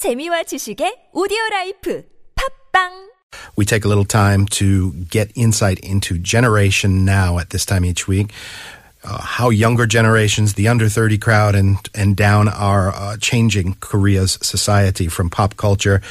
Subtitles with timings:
[0.00, 2.03] 재미와 지식의 오디오 라이프
[2.73, 3.11] 팝빵
[3.55, 8.07] We take a little time to get insight into Generation Now at this time each
[8.07, 8.33] week.
[9.03, 14.37] Uh, how younger generations, the under 30 crowd, and, and down are uh, changing Korea's
[14.41, 16.01] society from pop culture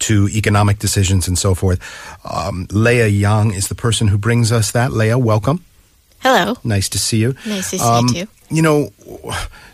[0.00, 1.78] to economic decisions and so forth.
[2.24, 4.92] Um, Leah Young is the person who brings us that.
[4.92, 5.64] Leah, welcome.
[6.20, 6.56] Hello.
[6.64, 7.34] Nice to see you.
[7.46, 8.30] Nice to see Um, you too.
[8.52, 8.90] You know,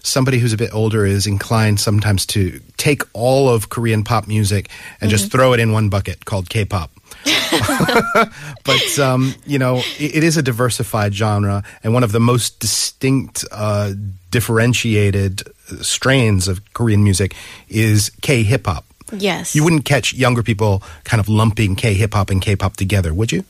[0.02, 4.68] somebody who's a bit older is inclined sometimes to take all of Korean pop music
[5.00, 5.30] and just Mm-hmm.
[5.38, 6.90] throw it in one bucket called K-pop.
[8.64, 12.60] but um, you know, it, it is a diversified genre and one of the most
[12.60, 13.92] distinct, uh,
[14.30, 15.42] differentiated
[15.80, 17.34] strains of Korean music
[17.68, 18.84] is K hip hop.
[19.12, 19.54] Yes.
[19.54, 23.12] You wouldn't catch younger people kind of lumping K hip hop and K pop together,
[23.14, 23.44] would you?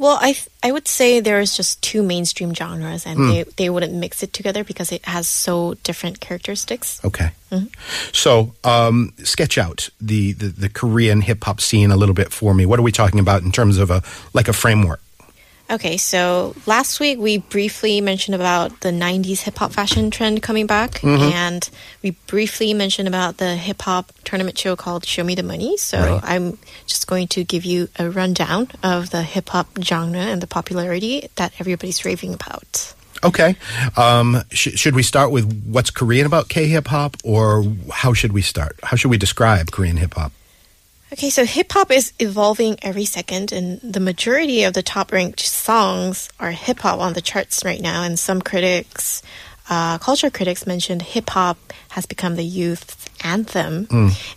[0.00, 3.28] Well, I th- I would say there's just two mainstream genres, and Hmm.
[3.30, 7.00] they they wouldn't mix it together because it has so different characteristics.
[7.04, 7.30] Okay.
[8.12, 12.54] So, um, sketch out the, the, the Korean hip hop scene a little bit for
[12.54, 12.64] me.
[12.64, 15.00] What are we talking about in terms of a like a framework?
[15.70, 20.66] Okay, so last week we briefly mentioned about the 90s hip hop fashion trend coming
[20.66, 21.22] back, Mm-hmm.
[21.32, 21.70] and
[22.02, 25.76] we briefly mentioned about the hip hop tournament show called Show Me the Money.
[25.76, 26.20] So Right.
[26.24, 30.48] I'm just going to give you a rundown of the hip hop genre and the
[30.48, 32.92] popularity that everybody's raving about.
[33.22, 33.54] Okay.
[33.96, 38.32] Um, sh- should we start with what's Korean about K hip hop, or how should
[38.32, 38.76] we start?
[38.82, 40.32] How should we describe Korean hip hop?
[41.12, 45.40] Okay, so hip hop is evolving every second, and the majority of the top ranked
[45.40, 48.04] songs are hip hop on the charts right now.
[48.04, 49.20] And some critics,
[49.68, 51.58] uh, culture critics, mentioned hip hop
[51.90, 53.88] has become the youth anthem.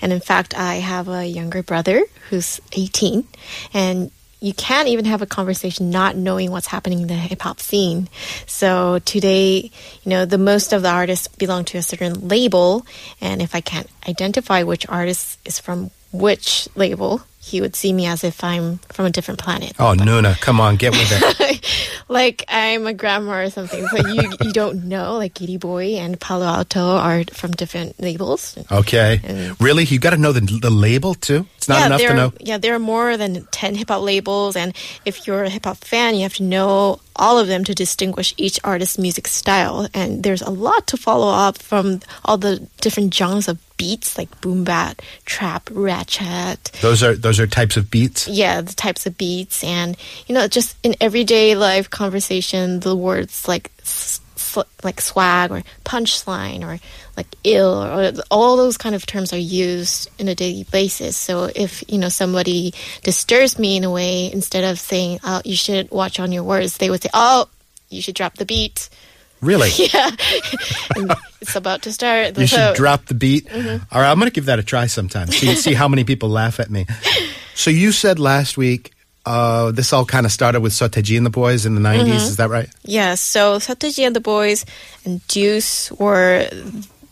[0.01, 3.27] And in fact, I have a younger brother who's 18,
[3.75, 7.59] and you can't even have a conversation not knowing what's happening in the hip hop
[7.59, 8.09] scene.
[8.47, 9.69] So today,
[10.03, 12.83] you know, the most of the artists belong to a certain label,
[13.21, 18.05] and if I can't identify which artist is from which label, he would see me
[18.05, 19.73] as if I'm from a different planet.
[19.77, 21.65] Oh, Nuna, come on, get with it.
[22.07, 23.85] like I'm a grandma or something.
[23.87, 28.57] So you you don't know, like Giriboy and Palo Alto are from different labels.
[28.71, 29.19] Okay.
[29.23, 29.83] And- Really?
[29.83, 31.45] You got to know the, the label too?
[31.57, 32.33] It's not yeah, enough there to know?
[32.39, 35.77] Yeah, there are more than ten hip hop labels, and if you're a hip hop
[35.77, 39.87] fan, you have to know all of them to distinguish each artist's music style.
[39.93, 44.41] And there's a lot to follow up from all the different genres of beats, like
[44.41, 46.71] boom bap, trap, ratchet.
[46.81, 48.27] Those are those are types of beats.
[48.27, 49.97] yeah, the types of beats, and
[50.27, 53.71] you know, just in everyday life conversation, the words like
[54.83, 56.79] like swag or punchline or
[57.17, 61.15] like ill or all those kind of terms are used in a daily basis.
[61.17, 65.55] So if you know somebody disturbs me in a way, instead of saying, "Oh, you
[65.55, 67.47] should watch on your words," they would say, "Oh."
[67.89, 68.89] You should drop the beat.
[69.39, 69.69] Really?
[69.77, 70.09] Yeah,
[70.95, 72.35] And it's about to start.
[72.39, 73.45] You So- should drop the beat.
[73.45, 73.83] Mm-hmm.
[73.93, 75.27] All right, I'm going to give that a try sometime.
[75.27, 76.87] See, see how many people laugh at me.
[77.53, 78.92] So you said last week
[79.25, 81.99] uh, this all kind of started with Seo Taiji and the Boys in the 90s.
[81.99, 82.11] Mm-hmm.
[82.11, 82.69] Is that right?
[82.83, 84.65] Yeah, so Seo Taiji and the Boys
[85.05, 85.61] and Deux
[85.97, 86.47] were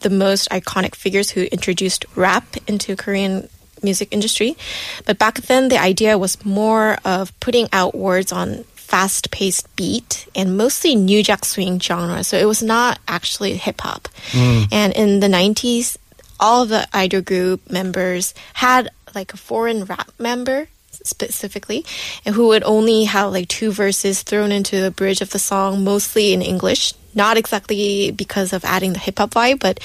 [0.01, 3.47] the most iconic figures who introduced rap into Korean
[3.83, 4.57] music industry.
[5.05, 10.57] But back then, the idea was more of putting out words on fast-paced beat and
[10.57, 12.23] mostly new jack swing genre.
[12.25, 14.09] So it was not actually hip hop.
[14.33, 15.97] And in the 90s,
[16.41, 20.67] all of the idol group members had like a foreign rap member
[21.03, 21.85] specifically,
[22.25, 25.83] and who would only have like two verses thrown into the bridge of the song,
[25.83, 26.93] mostly in English.
[27.13, 29.79] Not exactly because of adding the hip hop vibe, but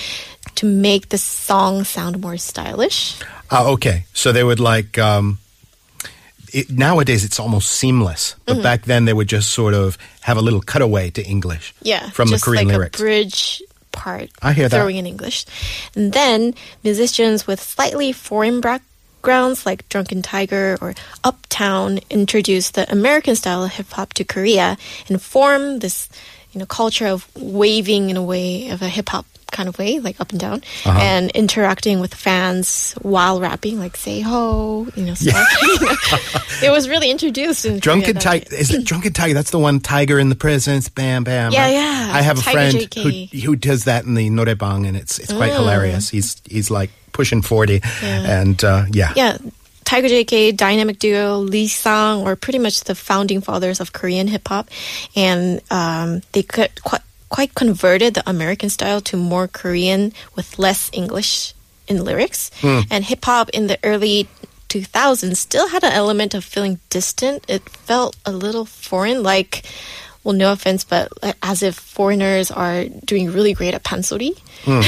[0.57, 3.19] to make the song sound more stylish.
[3.51, 4.99] Uh, okay, so they would like.
[4.99, 5.39] Um,
[6.53, 10.41] it, nowadays, it's almost seamless, but back then they would just sort of have a
[10.41, 11.75] little cutaway to English.
[11.75, 11.87] Mm-hmm.
[11.87, 13.01] Yeah, from the Korean like lyrics.
[13.01, 13.63] a bridge
[13.93, 14.31] part.
[14.43, 14.77] I hear that.
[14.77, 15.47] throwing in English,
[15.95, 16.55] and then
[16.85, 18.61] musicians with slightly foreign
[19.27, 20.95] backgrounds like Drunken Tiger or
[21.25, 24.77] Uptown introduced the American style of hip hop to Korea
[25.09, 26.09] and formed this,
[26.53, 29.27] you know, culture of waving in a way of a hip hop
[29.57, 30.99] kind of way, like up and down, Uh-huh.
[31.01, 36.61] and interacting with fans while rapping, like say ho, you know, stuff.
[36.63, 39.35] it was really introduced in Drunken Tiger is it Drunken Tiger?
[39.35, 40.89] That's the one Tiger in the presence.
[40.89, 41.53] Bam, bam.
[41.53, 41.73] Yeah, right?
[41.73, 42.11] yeah.
[42.13, 43.31] I have a Tiger friend JK.
[43.33, 45.57] who who does that in the noraebang, and it's it's quite Mm.
[45.57, 46.09] hilarious.
[46.11, 49.39] He's he's like pushing forty, and uh, yeah, Yeah.
[49.87, 54.69] Tiger JK, Dynamic Duo, Leessang were pretty much the founding fathers of Korean hip hop,
[55.15, 56.71] and um, they could
[57.29, 61.55] quite converted the American style to more Korean with less English
[61.89, 62.51] in lyrics.
[62.61, 62.81] Hmm.
[62.91, 64.29] And hip hop in the early
[64.69, 67.45] 2000s still had an element of feeling distant.
[67.49, 69.65] It felt a little foreign, like
[70.27, 74.37] well, no offense, but uh, as if foreigners are doing really great at pansori.
[74.65, 74.83] Hmm.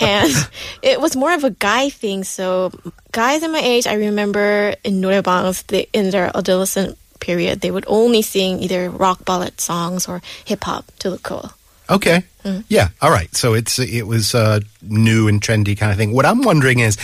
[0.00, 0.32] and
[0.80, 2.22] it was more of a guy thing.
[2.22, 2.70] So
[3.10, 8.22] guys in my age, I remember in noraebangs, in their adolescent period, they would only
[8.22, 11.50] sing either rock ballad songs or hip hop to look cool.
[11.88, 12.24] Okay.
[12.68, 12.88] Yeah.
[13.00, 13.34] All right.
[13.34, 16.12] So it's it was uh, new and trendy kind of thing.
[16.12, 16.96] What I'm wondering is,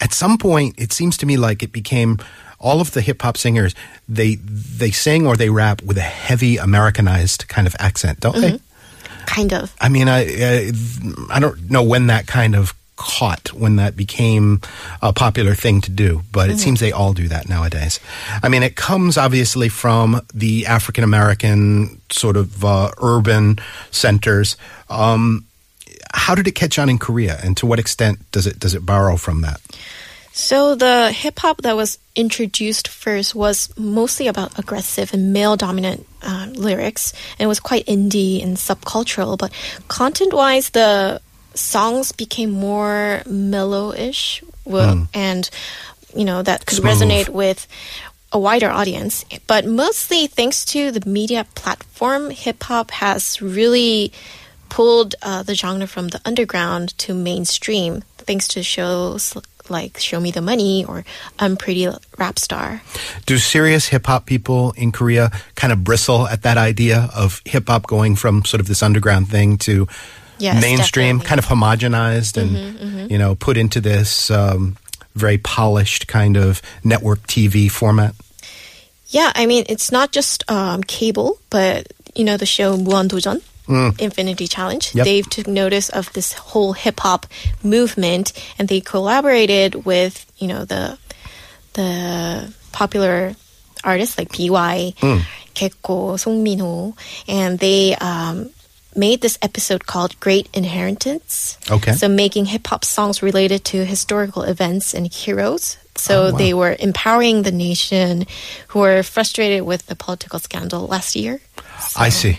[0.00, 2.18] at some point, it seems to me like it became
[2.58, 3.74] all of the hip hop singers
[4.08, 8.60] they they sing or they rap with a heavy Americanized kind of accent, don't they?
[9.26, 9.74] Kind of.
[9.80, 10.72] I mean, I uh,
[11.30, 14.60] I don't know when that kind of caught when that became
[15.00, 18.00] a popular thing to do, but it seems they all do that nowadays.
[18.42, 23.60] I mean, it comes obviously from the African American sort of uh, urban
[23.90, 24.56] centers.
[24.90, 25.46] Um,
[26.12, 28.84] how did it catch on in Korea, and to what extent does it does it
[28.84, 29.60] borrow from that?
[30.32, 36.06] So the hip hop that was introduced first was mostly about aggressive and male dominant
[36.22, 39.38] um, lyrics, and it was quite indie and subcultural.
[39.38, 39.52] But
[39.88, 41.20] content wise, the
[41.58, 45.48] songs became more mellow-ish, well, and
[46.14, 47.00] you know that could Smooth.
[47.00, 47.66] resonate with
[48.32, 49.24] a wider audience.
[49.46, 54.12] But mostly thanks to the media platform, hip hop has really
[54.68, 59.34] pulled uh, the genre from the underground to mainstream, thanks to shows
[59.70, 61.04] like Show Me the Money or
[61.38, 62.82] Unpretty Rap Star.
[63.26, 67.68] Do serious hip hop people in Korea kind of bristle at that idea of hip
[67.68, 69.86] hop going from sort of this underground thing to
[70.38, 71.28] yes, mainstream, definitely.
[71.28, 73.12] kind of homogenized and mm-hmm, mm-hmm.
[73.12, 74.76] you know put into this um,
[75.14, 78.14] very polished kind of network TV format.
[79.08, 83.42] Yeah, I mean it's not just um, cable, but you know the show 무한도전.
[83.68, 84.00] Mm.
[84.00, 84.94] Infinity Challenge.
[84.94, 85.04] Yep.
[85.04, 87.26] They took notice of this whole hip hop
[87.62, 90.96] movement, and they collaborated with you know the
[91.74, 93.34] the popular
[93.84, 96.18] artists like BewhY, mm.
[96.18, 96.96] Song Minho,
[97.28, 98.50] and they um,
[98.98, 101.56] made this episode called Great Inheritance.
[101.70, 101.92] Okay.
[101.92, 105.76] So making hip hop songs related to historical events and heroes.
[105.96, 106.38] So Oh, wow.
[106.38, 108.26] they were empowering the nation
[108.68, 111.40] who were frustrated with the political scandal last year.
[111.96, 112.38] I see.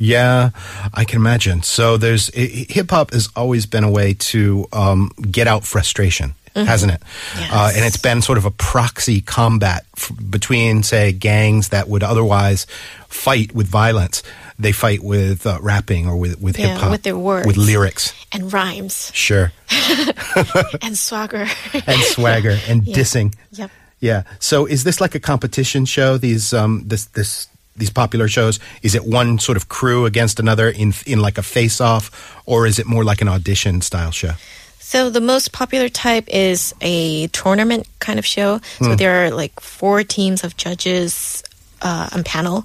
[0.00, 0.50] Yeah,
[0.94, 1.62] I can imagine.
[1.62, 6.92] So there's hip hop has always been a way to um, get out frustration, hasn't
[6.92, 7.02] it?
[7.50, 12.02] Uh, and it's been sort of a proxy combat f- between, say, gangs that would
[12.04, 12.66] otherwise
[13.08, 14.22] fight with violence.
[14.60, 17.46] They fight with uh, rapping or with with Yeah, hip hop with their words.
[17.46, 18.12] with lyrics.
[18.32, 19.52] And rhymes Sure,
[20.82, 21.46] and swagger.
[21.86, 23.34] and swagger and dissing.
[23.52, 23.70] Yep.
[24.00, 24.22] Yeah.
[24.40, 26.18] So is this like a competition show?
[26.18, 28.58] These um this this these popular shows?
[28.82, 32.10] Is it one sort of crew against another in in like a face off,
[32.46, 34.32] or is it more like an audition style show?
[34.80, 38.60] So the most popular type is a tournament kind of show.
[38.80, 41.42] So there are like four teams of judges
[41.82, 42.64] uh, and panel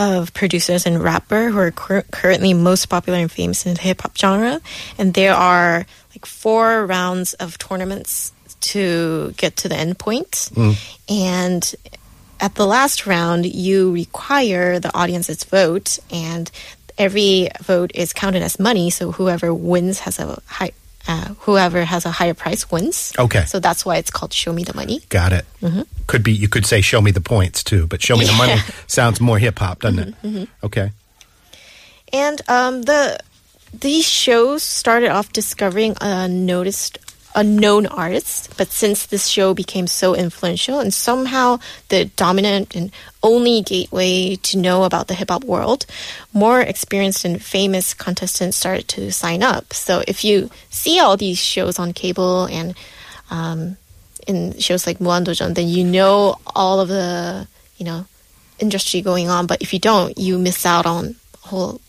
[0.00, 4.00] of producers and rapper who are cur- currently most popular and famous in the hip
[4.00, 4.60] hop genre,
[4.98, 10.50] and there are like four rounds of tournaments to get to the end point.
[10.56, 10.72] point,
[11.08, 11.74] and
[12.40, 16.50] at the last round, you require the audience's vote, and
[16.96, 18.88] every vote is counted as money.
[18.88, 20.72] So whoever wins has a high,
[21.08, 23.12] uh, whoever has a higher price wins.
[23.18, 23.44] Okay.
[23.44, 25.44] So that's why it's called "Show Me the Money." Got it.
[26.06, 28.56] Could be you could say show me the points too, but show me the money
[28.86, 30.48] sounds more hip hop, doesn't it?
[30.62, 30.92] Okay.
[32.12, 33.18] And um, the
[33.72, 36.98] these shows started off discovering a noticed
[37.34, 41.58] unknown artist, but since this show became so influential and somehow
[41.88, 42.90] the dominant and
[43.22, 45.86] only gateway to know about the hip hop world,
[46.32, 49.72] more experienced and famous contestants started to sign up.
[49.72, 52.74] So if you see all these shows on cable and
[53.30, 53.76] um,
[54.26, 57.46] in shows like Muhan Dojeon, then you know all of the
[57.76, 58.06] you know
[58.58, 59.46] industry going on.
[59.46, 61.80] But if you don't, you miss out on a whole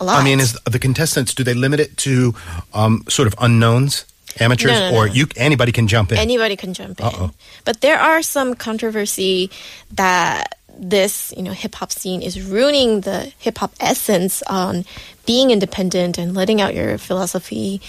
[0.00, 0.20] a lot.
[0.20, 2.34] I mean, is the contestants do they limit it to
[2.74, 4.04] um, sort of unknowns,
[4.40, 5.12] amateurs, No, no, or no.
[5.14, 6.18] you anybody can jump in?
[6.18, 7.06] anybody can jump in.
[7.06, 7.30] Uh-oh.
[7.64, 9.50] But there are some controversy
[9.94, 14.84] that this, you know, hip hop scene is ruining the hip hop essence on
[15.24, 17.80] being independent and letting out your philosophy,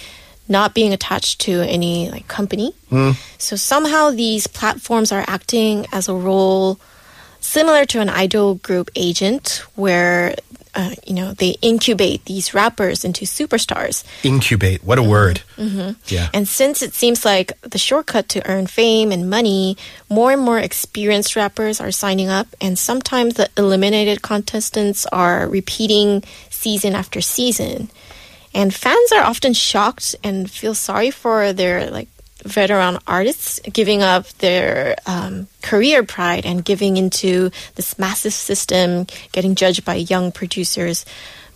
[0.47, 2.71] not being attached to any like company.
[2.89, 3.11] Hmm.
[3.37, 6.79] So somehow these platforms are acting as a role
[7.41, 10.35] similar to an idol group agent where
[10.77, 14.83] uh, you know they incubate these rappers into superstars Incubate.
[14.83, 15.41] What a word.
[16.05, 16.29] Yeah.
[16.33, 19.75] and since it seems like the shortcut to earn fame and money,
[20.09, 26.23] more and more experienced rappers are signing up, and sometimes the eliminated contestants are repeating
[26.49, 27.89] season after season.
[28.53, 32.07] And fans are often shocked and feel sorry for their like
[32.45, 39.55] veteran artists giving up their um, career pride and giving into this massive system, getting
[39.55, 41.05] judged by young producers.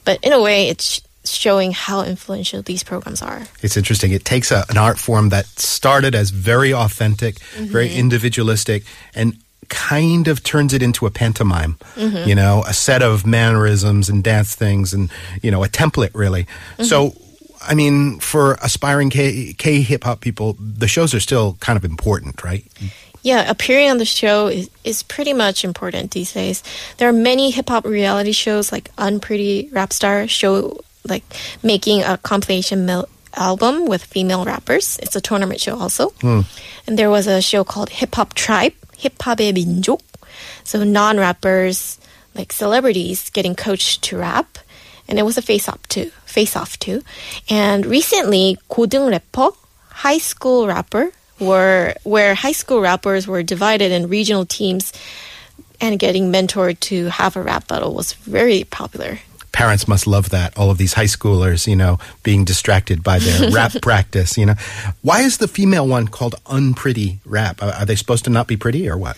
[0.05, 3.43] But in a way, it's showing how influential these programs are.
[3.61, 4.11] It's interesting.
[4.11, 7.65] It takes a, an art form that started as very authentic, mm-hmm.
[7.65, 8.83] very individualistic,
[9.13, 9.37] and
[9.69, 11.77] kind of turns it into a pantomime.
[11.95, 12.27] Mm-hmm.
[12.27, 15.11] You know, a set of mannerisms and dance things, and
[15.41, 16.43] you know, a template really.
[16.43, 16.83] Mm-hmm.
[16.83, 17.15] So.
[17.61, 21.85] I mean, for aspiring K, K hip hop people, the shows are still kind of
[21.85, 22.63] important, right?
[23.23, 26.63] Yeah, appearing on the show is, is pretty much important these days.
[26.97, 31.23] There are many hip hop reality shows like Unpretty Rap Star show like
[31.63, 34.99] making a compilation mil- album with female rappers.
[35.01, 36.09] It's a tournament show also.
[36.21, 36.45] Mm.
[36.87, 39.39] And there was a show called Hip Hop Tribe, Hip Hop
[40.63, 41.99] So non-rappers
[42.35, 44.57] like celebrities getting coached to rap
[45.10, 47.02] And it was a face off too, face off too.
[47.48, 49.54] And recently 고등 래퍼,
[49.90, 54.92] high school rapper were where high school rappers were divided in regional teams
[55.80, 59.18] and getting mentored to have a rap battle was very popular.
[59.56, 60.52] parents must love that.
[60.58, 64.54] All of these high schoolers, you know, being distracted by their rap practice, you know.
[65.00, 67.62] Why is the female one called unpretty rap?
[67.62, 69.16] Are, are they supposed to not be pretty or what?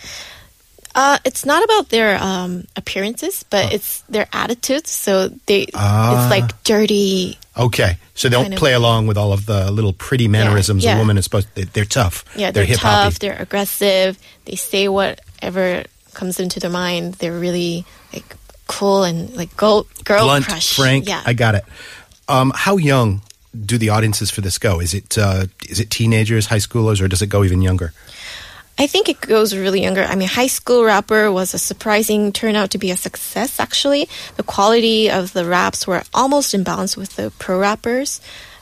[0.96, 4.92] Uh, it's not about their um, appearances, but it's their attitudes.
[4.92, 6.22] So they, Ah.
[6.24, 7.38] it's like dirty.
[7.58, 7.98] Okay.
[8.14, 10.96] So they don't Kind of- play along with all of the little pretty mannerisms yeah.
[10.96, 12.24] a woman is supposed they, they're tough.
[12.36, 13.18] Yeah, they're, they're, tough.
[13.20, 14.20] They're aggressive.
[14.46, 15.84] They say whatever
[16.14, 17.16] comes into their mind.
[17.16, 18.36] They're really like
[18.68, 20.76] cool and like girl, girl Blunt, crush.
[20.76, 21.08] frank.
[21.08, 21.24] Yeah.
[21.26, 21.64] I got it.
[22.28, 23.22] Um, how young
[23.66, 24.80] do the audiences for this go?
[24.80, 27.94] Is it uh, is it teenagers, high schoolers, or does it go even younger?
[28.78, 30.02] I think it goes really younger.
[30.04, 34.10] I mean, High School Rapper was a surprising turnout to be a success, actually.
[34.36, 38.20] The quality of the raps were almost in balance with the pro rappers.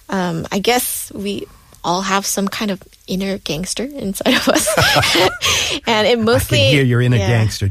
[0.09, 1.47] Um, I guess we
[1.83, 4.67] all have some kind of inner gangster inside of us.
[5.87, 6.57] and it I mostly.
[6.59, 7.69] can hear you're in a yeah gangster.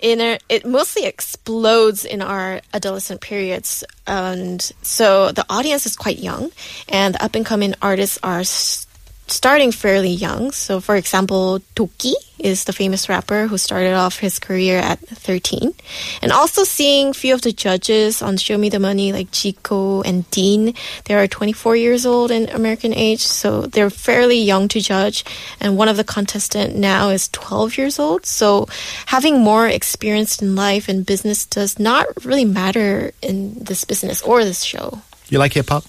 [0.00, 6.50] inner it mostly explodes in our adolescent periods and so the audience is quite young
[6.88, 8.86] and the up and coming artists are s-
[9.30, 10.52] starting fairly young.
[10.52, 15.74] So for example Dok2 is the famous rapper who started off his career at 13
[16.22, 20.24] and also seeing few of the judges on show me the money like Zico and
[20.30, 20.72] dean
[21.04, 25.24] they are 24 years old in american age so they're fairly young to judge.
[25.60, 28.26] And one of the contestant now is 12 years old.
[28.26, 28.66] So
[29.06, 34.44] having more experience in life and business does not really matter in this business or
[34.44, 35.02] this show.
[35.28, 35.84] You like hip hop?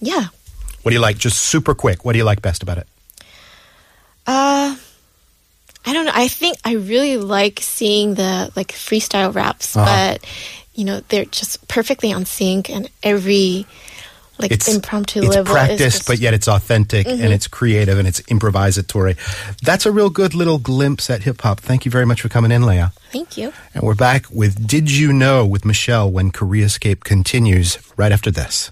[0.00, 0.28] yeah
[0.86, 1.18] What do you like?
[1.18, 2.04] Just super quick.
[2.04, 2.86] What do you like best about it?
[4.24, 4.76] uh
[5.84, 6.12] I don't know.
[6.14, 9.84] I think I really like seeing the like freestyle raps, Uh-huh.
[9.84, 10.24] but
[10.76, 13.66] you know they're just perfectly on sync and every
[14.38, 16.12] like It's impromptu it's level practiced, is just, Mm-hmm.
[16.12, 19.16] but yet it's authentic and it's creative and it's improvisatory.
[19.62, 21.58] That's a real good little glimpse at hip hop.
[21.58, 22.92] Thank you very much for coming in, Leah.
[23.10, 23.52] thank you.
[23.74, 28.70] And we're back with Did You Know with Michelle when Koreascape continues right after this.